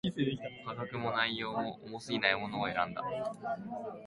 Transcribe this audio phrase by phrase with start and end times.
[0.65, 3.03] 価格も、内容も、重過ぎないものを選んだ